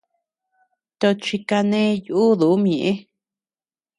Tochi 0.99 1.37
kane 1.49 1.81
yuudum 2.07 2.61
ñeʼe. 2.73 2.91